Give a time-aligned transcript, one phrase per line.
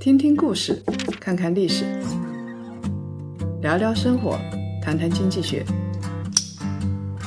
[0.00, 0.80] 听听故事，
[1.20, 1.84] 看看历史，
[3.60, 4.38] 聊聊生活，
[4.80, 5.66] 谈谈经济学。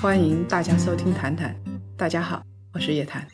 [0.01, 1.53] 欢迎大家收听《谈谈》，
[1.97, 2.41] 大家好，
[2.73, 3.27] 我是叶檀。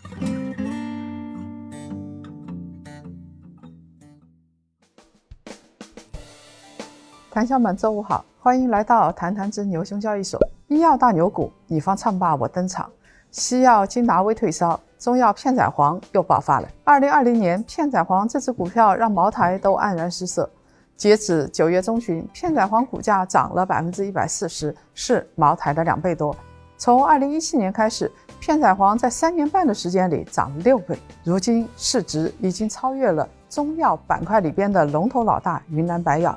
[7.29, 10.39] 谈笑们，周五好，欢迎来到《谈谈之牛熊交易所》。
[10.67, 12.89] 医药大牛股，你方唱罢我登场。
[13.37, 16.67] 西药金达威退烧，中药片仔癀又爆发了。
[16.83, 20.49] 二零二零年，片仔癀这只股票让茅台都黯然失色。
[20.95, 26.35] 截止九月中旬，片仔癀股价涨了百分之一百四十，是茅台的两倍多。
[26.79, 36.35] 从二零一七年开始，片仔癀在三年半的时间里涨了六倍，如今市值已经超越了中药板块里边的龙头老大云南白药。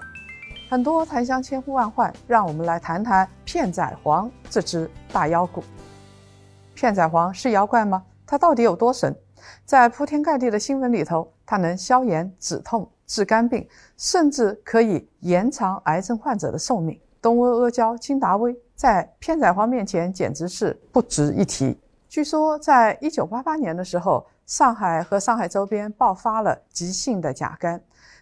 [0.68, 5.64] 很多檀香千呼万唤，让我们来谈谈片仔癀这只大妖股。
[6.80, 8.02] 片仔癀是妖怪吗？
[8.26, 9.14] 它到底有多神？
[9.66, 16.98] 在铺天盖地的新闻里头，它能消炎止痛、治肝病，甚至可以延长癌症患者的寿命。
[17.20, 21.78] 东阿阿胶金达威在片仔癀面前简直是不值一提。
[22.08, 27.78] 据说，在一九八八年的时候，上海和上海周边爆发了急性的甲肝，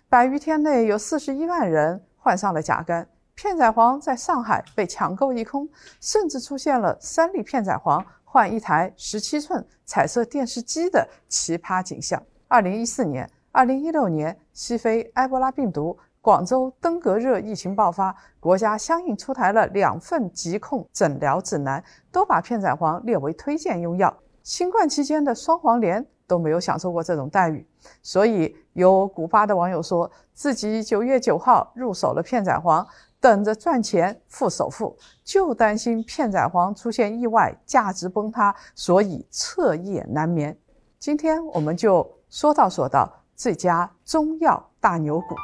[0.08, 3.06] 百余天内有四十一万人患上了甲肝。
[3.36, 5.68] 片仔癀在上海被抢购一空，
[6.00, 8.05] 甚至出现了三粒片仔癀。
[8.30, 12.22] 换一台十七寸彩色电视机的奇葩景象。
[12.46, 24.14] 二零一四年、二零一六年，西非埃博拉病毒、广州登革热疫情爆发，国家相应出台了两份疾控诊疗指南，都把片仔癀列为推荐用药。
[24.42, 27.66] 新冠期间的双黄连都没有享受过这种待遇，
[28.02, 32.86] 所以有古巴的网友说自己九月九号入手了片仔癀。
[33.20, 40.56] 等着赚钱付首付，就担心片仔癀出现意外，价值崩塌，所以彻夜难眠。
[40.98, 45.34] 今天我们就说道说道这家中药大牛股，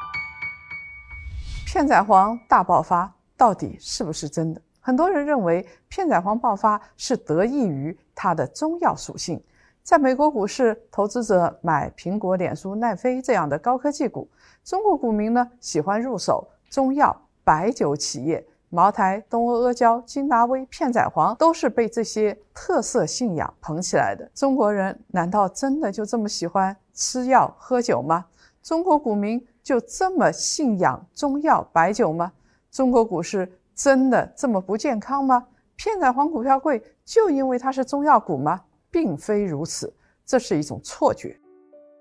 [1.66, 4.62] 片仔癀大爆发到底是不是真的？
[4.80, 9.42] 很多人认为片仔癀爆发是得益于它的中药属性。
[9.82, 14.28] 在美国股市，投资者买苹果、脸书、奈飞这样的高科技股，
[14.62, 17.23] 中国股民呢喜欢入手中药。
[17.44, 24.28] 白酒企业，茅台、东阿阿胶、金达威、片仔癀都是被这些特色信仰捧起来的。
[24.34, 28.26] 中国人难道真的就这么喜欢吃药喝酒吗？
[28.62, 32.32] 中国股民就这么信仰中药白酒吗？
[32.70, 35.46] 中国股市真的这么不健康吗？
[35.76, 38.62] 片仔癀股票贵就因为它是中药股吗？
[38.90, 39.92] 并非如此，
[40.24, 41.38] 这是一种错觉。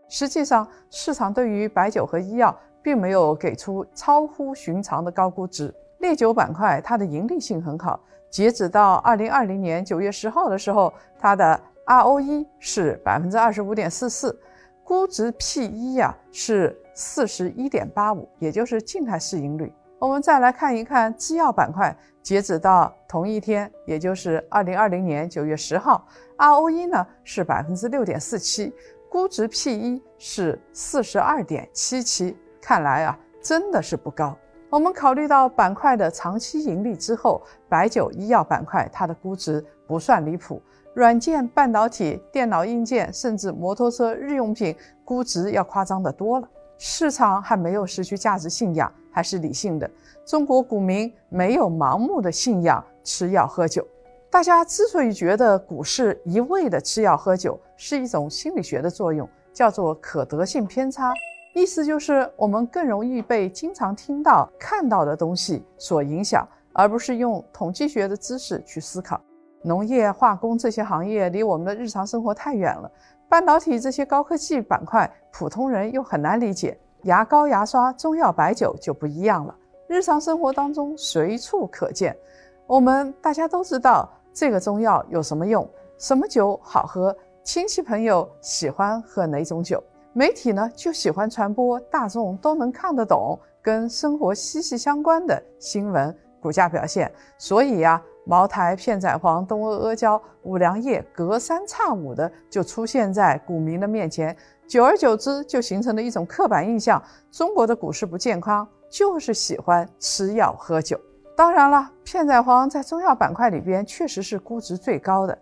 [0.10, 2.58] 实际上，市场对于白酒和医药。
[2.84, 5.74] 并没有给出超乎寻常的高估值。
[6.00, 7.98] 烈酒板块它的盈利性很好，
[8.30, 14.38] 截止到二零二零年九月十号的时候，它的 ROE 是百分之二十五点四四，
[14.84, 19.74] 估值 P/E 呀是四十一点八五，也就是静态市盈率。
[19.98, 26.06] 我们再来看一看制药板块，截止到同一天，也就是二零二零年九月十号
[26.38, 28.74] ，ROE 呢是百分之六点四七，
[29.10, 32.36] 估值 P/E 是四十二点七七。
[32.64, 34.34] 看来啊，真的是不高。
[34.70, 40.62] 我们考虑到板块的长期盈利之后，白酒、医药板块它的估值不算离谱。
[40.94, 44.74] 软件、半导体、电脑硬件，甚至摩托车、日用品，
[45.04, 46.48] 估值要夸张的多了。
[46.78, 49.90] 市场还没有失去价值信仰，还是理性的。
[50.26, 53.86] 中国股民没有盲目的信仰吃药喝酒。
[54.30, 61.14] 大家之所以觉得股市一味的吃药喝酒，是一种心理学的作用，叫做可得性偏差。
[61.54, 69.22] 意思就是，我们更容易被经常听到、看到的东西所影响，而不是用统计学的知识去思考。
[69.62, 72.92] 农业、化工这些行业离我们的日常生活太远了，
[73.30, 76.78] 半导体这些高科技板块，普通人又很难理解。
[77.04, 79.56] 牙膏、牙刷、中药、白酒就不一样了，
[79.88, 82.18] 日常生活当中随处可见。
[82.66, 89.82] 我们大家都知道这个中药有什么用，什么酒好喝，亲戚朋友喜欢喝哪种酒。
[90.16, 97.12] 媒体呢就喜欢传播大众都能看得懂、跟生活息息相关的新闻，股价表现。
[97.40, 104.38] 所以呀，茅台、片仔癀、东阿阿胶、五粮液隔三差五的就出现在股民的面前，
[104.68, 107.02] 久而久之就形成了一种刻板印象：
[107.32, 110.96] 中国的股市不健康，就是喜欢吃药喝酒。
[111.36, 115.36] 当然了，片仔癀在中药板块里边确实是估值最高的，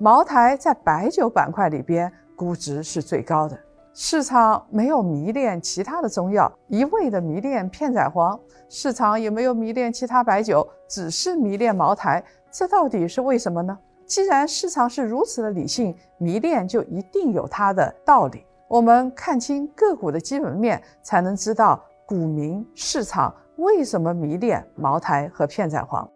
[0.00, 3.56] 茅台在白酒板块里边估值是最高的。
[3.98, 8.38] 市场没有迷恋其他的中药，一味的迷恋片仔癀；
[8.68, 12.22] 市场也没有迷恋其他白酒，只是迷恋茅台。
[12.50, 13.78] 这到底是为什么呢？
[14.04, 18.44] 既然市场是如此的理性，迷恋就一定有它的道理。
[18.68, 26.06] 我们看清个股的基本面，才能知道股民市场为什么迷恋茅台和片仔癀。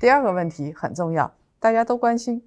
[0.00, 2.42] 第二个问题很重要，大家都关心。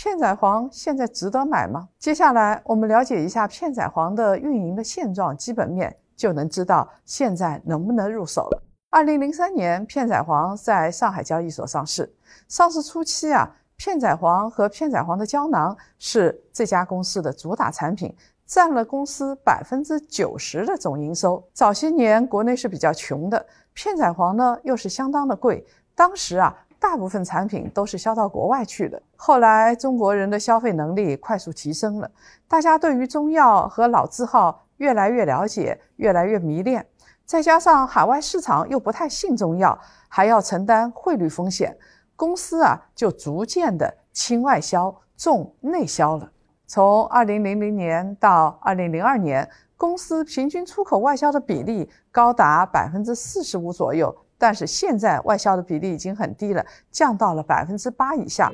[0.00, 1.88] 片仔癀现在值得买吗？
[1.98, 8.62] 接下来我们了解一下片仔癀的运营的现状、基本面，就能知道现在能不能入手了。
[8.90, 12.14] 二零零三年，片仔癀在上海交易所上市。
[12.46, 18.14] 上市初期啊，片仔癀和片仔癀的胶囊是这家公司的主打产品，
[18.46, 21.42] 占了公司百分之九十的总营收。
[21.52, 25.66] 早些年国内是比较穷的，片仔癀呢又是相当的贵，
[25.96, 26.56] 当时啊。
[26.80, 29.02] 大部分产品都是销到国外去的。
[29.16, 32.10] 后来中国人的消费能力快速提升了，
[32.46, 36.86] 大家对于中药和老字号越来越了解，越来越迷恋。
[37.24, 39.78] 再加上海外市场又不太信中药，
[40.08, 41.76] 还要承担汇率风险，
[42.16, 46.30] 公司啊就逐渐的轻外销，重内销了。
[46.66, 49.46] 从二零零零年到二零零二年，
[49.76, 54.14] 公司平均出口外销的比例高达百分之四十五左右。
[54.38, 58.52] 但是现在外销的比例已经很低了，降到了百分之八以下。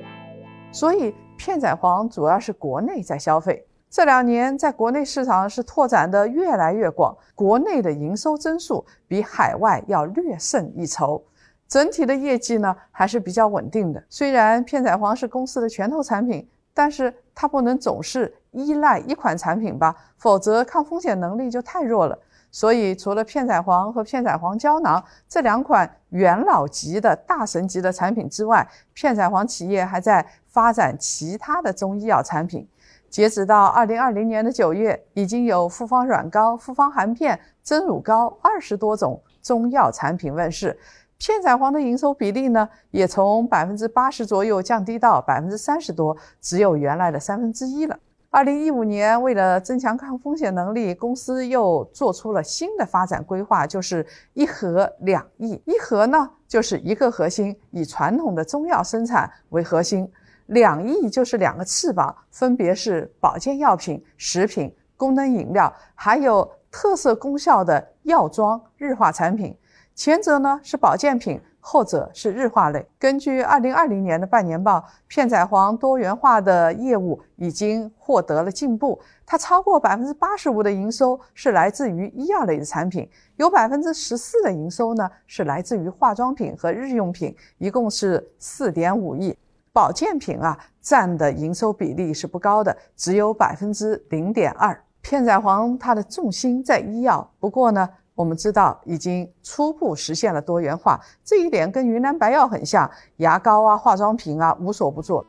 [0.72, 11.22] 所以片仔癀主要是国内在消费，这两年在国内市场是拓展的越来越广，国内的营收增速比海外要略胜一筹，
[11.68, 14.02] 整体的业绩呢还是比较稳定的。
[14.08, 22.18] 虽然片仔癀是公司的拳头产品，但是它不能总是依赖一款产品吧，否则抗风险能力就太弱了。
[22.54, 32.64] 所以，除了片仔癀和片仔癀胶囊这两款元老级的大神级的产品之外，片仔癀企业还在发展其他的中医药产品。
[33.10, 40.78] 截止到二零二零年的九月，已经有复方软膏、复方含片、增乳膏二十多种中药产品问世。
[41.18, 47.98] 片仔癀的营收比例呢，也从百分之八十左右降低到百分之三十多，只有原来的三分之一了。
[48.34, 55.62] 二零一五年，为了增强抗风险能力，公司又做出了新的发展规划，就是一核两翼。
[55.64, 60.04] 一核呢，就是一个核心，以传统的中药生产为核心；
[60.46, 69.56] 两翼就是两个翅膀，分别是保健药品、食品、功能饮料，还有特色功效的药妆、日化产品。
[69.94, 71.40] 前者呢是保健品。
[71.66, 72.86] 后者是日化类。
[72.98, 79.00] 根据二零二零年的半年报，片仔癀多元化的业务已经获得了进步。
[79.24, 89.34] 它超过百分之八十五的营收是来自于医药类的产品，有百分之十四的营收呢是来自于化妆品和日用品，一共是四点五亿。
[89.72, 94.78] 保健品啊占的营收比例是不高的，只有百分之零点二。
[95.00, 97.88] 片仔癀它的重心在医药，不过呢。
[98.14, 105.24] 我们知道已经初步实现了多元化，这一点跟云南白药很像，牙膏啊、化妆品啊无所不做。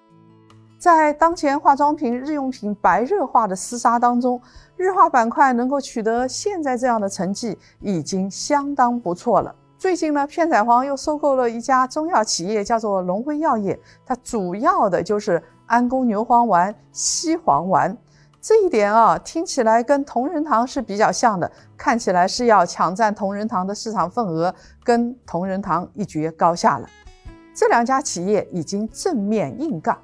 [0.78, 4.40] 在当前化妆品、日用品白热化的厮杀当中，
[4.78, 9.56] 日化板块能够取得现在这样的成绩，已经相当不错了。
[9.80, 17.98] 最近呢，片仔癀又收购了一家中药企业，叫做龙辉药业，它主要的就是安宫牛黄丸、西黄丸。
[18.48, 24.54] 这一点啊，听起来跟同仁堂是比较像的，看起来是要抢占同仁堂的市场份额，
[24.84, 26.88] 跟同仁堂一决高下了。
[27.56, 30.00] 这两家企业已经正面硬杠，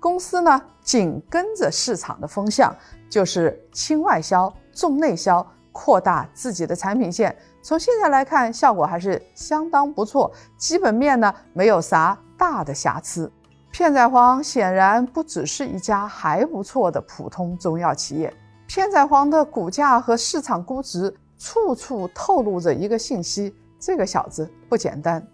[0.00, 2.74] 公司呢紧跟着市场的风向，
[3.08, 7.32] 就是轻外销、重内销，扩大自己的产品线。
[7.62, 13.30] 从现在来看，效果还是相当不错，基本面呢没有啥大的瑕疵。
[13.72, 18.30] 片仔癀显然不只是一家还不错的普通中药企业。
[18.66, 25.26] 片仔癀的股价和市场估值处处透露着一个信息：这个小子不简单。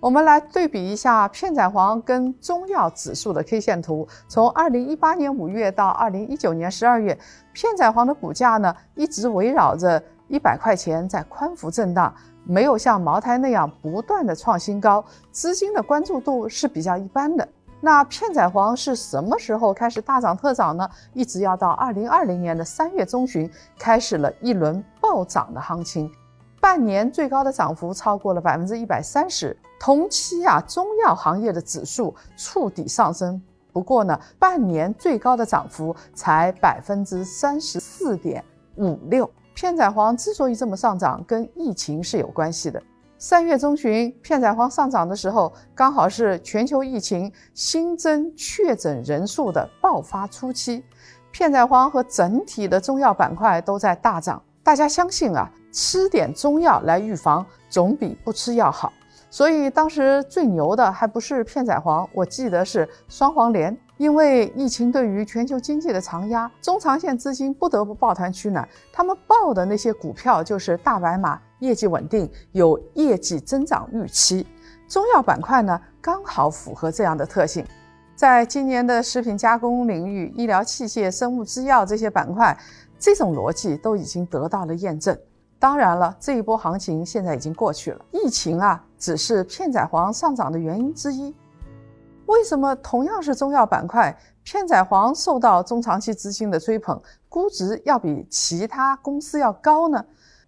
[0.00, 4.06] 我们来对比一下片仔癀跟中药指数的 K 线图。
[4.26, 7.16] 从二零一八年五月到二零一九年十二月，
[7.52, 12.12] 片仔癀的股价呢一直围绕着一百块钱在宽幅震荡，
[12.44, 17.48] 没有像茅台那样不断的创新高，资金的关注度是比较一般的。
[17.84, 20.88] 那片仔癀是什么时候开始大涨特涨呢？
[21.12, 23.48] 一直要到二零二零年的三月中旬，
[23.78, 26.10] 开始了一轮暴涨的行情，
[26.62, 29.54] 半年最高的涨幅超过了百分之一百三十。
[29.78, 33.38] 同期啊，中药行业的指数触底上升，
[33.70, 38.42] 不过呢，半年最高的涨幅才百分之三十四点
[38.76, 39.30] 五六。
[39.54, 42.82] 片仔癀之所以这么上涨，跟疫情是有关系的。
[43.26, 50.84] 三月中旬，片仔癀上涨的时候，刚好是全球疫情新增确诊人数的爆发初期，
[51.30, 54.42] 片仔癀和整体的中药板块都在大涨。
[54.62, 58.92] 大家相信啊，吃点中药来预防，总比不吃药好。
[59.30, 63.74] 所以当时最牛的还不是片仔癀，我记得是双黄连。
[63.96, 68.68] 因为疫情对于全球经济的长压，中长线资金不得不抱团取暖。
[68.92, 74.46] 他们抱的那些股票就是大白马，业绩稳定，有业绩增长预期。
[74.86, 77.66] 中药板块呢，刚好符合这样的特性。
[78.14, 82.56] 在今年的食品加工领域、医疗器械、生物制药这些板块，
[82.98, 85.18] 这种逻辑都已经得到了验证。
[85.58, 91.34] 当然了，这一波行情现在已经过去了，疫情啊，只是片仔癀上涨的原因之一。
[92.26, 100.04] 为什么同样是中药板块，片仔癀受到中长期资金的追捧，估值要比其他公司要高呢？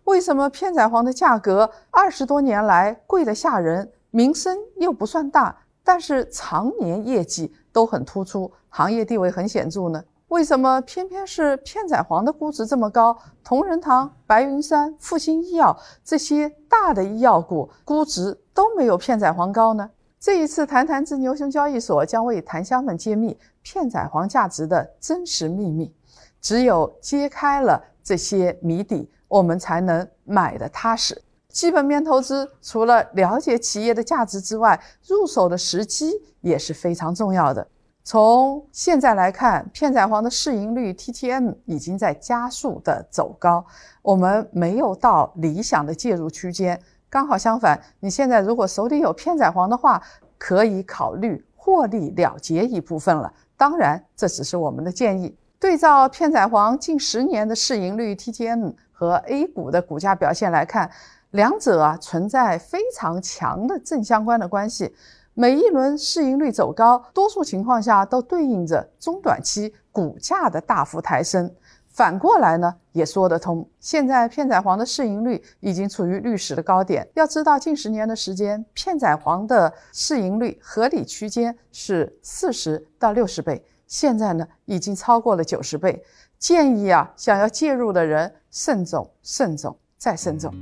[0.06, 10.02] 为什么片仔癀的价格二十多年来贵得吓人，名声又不算大，但是常年业绩都很突出，行业地位很显著呢？
[10.28, 19.90] 为什么偏偏是片仔癀的估值这么高，同仁堂、白云山、复星医药这些大的医药股估值都没有片仔癀高呢？
[20.20, 25.92] 这一次，谈谈之牛熊交易所将为檀香们揭秘片仔癀价值的真实秘密。
[26.40, 31.22] 只有揭开了这些谜底，我们才能买的踏实。
[31.48, 34.78] 基本面投资除了了解企业的价值之外，
[35.08, 37.66] 入手的时机也是非常重要的。
[38.04, 43.64] 从现在来看，片仔癀的市盈率 TTM 已经在加速的走高，
[44.02, 46.80] 我们没有到理想的介入区间。
[47.08, 50.00] 刚好相反，你现在如果手里有片仔癀的话，
[50.38, 53.32] 可以考虑获利了结一部分了。
[53.56, 55.34] 当然，这只是我们的建议。
[55.58, 60.90] 对照片仔癀近十年的市盈率 TTM 和 A 股的股价表现来看，
[61.32, 64.94] 两者啊存在非常强的正相关的关系。
[65.34, 71.54] 每一轮市盈率走高，多数情况下都对应着中短期股价的大幅抬升。
[71.90, 73.68] 反过来呢，也说得通。
[73.78, 77.06] 现在片仔癀的市盈率已经处于历史的高点。
[77.14, 86.02] 要知道，近十年的时间，片仔癀的市盈率合理区间是四十到六十倍，现在呢，已经超过了九十倍。
[86.38, 90.52] 建议啊，想要介入的人慎重、慎重再慎重。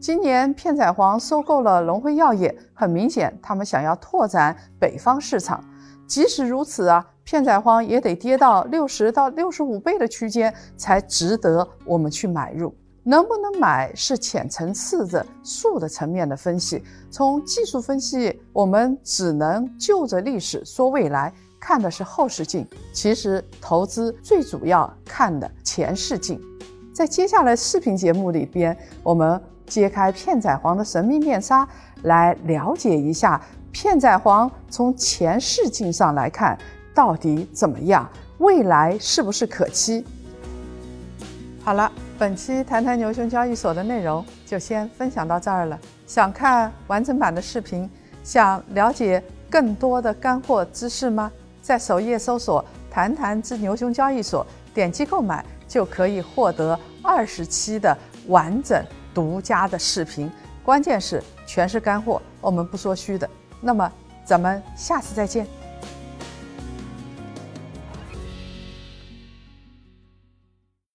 [0.00, 5.62] 今年片仔癀收购了龙辉药业，很明显，他们想要拓展北方市场。
[6.06, 7.04] 即使如此啊。
[7.24, 16.82] 片仔癀也得跌到六十到六十五倍的区间才值得我们去买入，能不能买是浅层次的数的层面的分析。
[17.10, 22.66] 从技术分析，我们只能就着历史说未来，看的是后视镜。
[22.92, 26.40] 其实投资最主要看的前视镜。
[26.94, 31.68] 在接下来视频节目里边，我们揭开片仔癀的神秘面纱，
[32.02, 36.58] 来了解一下片仔癀从前视镜上来看。
[36.94, 38.10] 到底怎么样？
[38.38, 40.04] 未来是不是可期？
[41.62, 45.78] 好了，本期谈谈牛熊交易所的内容就先分享到这儿了。
[46.08, 47.88] 想看完整版的视频，
[48.24, 51.30] 想了解更多的干货知识吗？
[51.68, 57.94] 在首页搜索“谈谈之牛熊交易所”，点击购买就可以获得二十期的
[58.28, 58.82] 完整
[59.12, 60.32] 独家的视频。
[60.64, 63.28] 关键是全是干货，我们不说虚的。
[63.60, 63.92] 那么
[64.24, 65.46] 咱们下次再见。